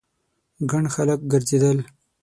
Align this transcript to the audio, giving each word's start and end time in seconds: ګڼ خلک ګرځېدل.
ګڼ 0.69 0.83
خلک 0.95 1.19
ګرځېدل. 1.31 1.77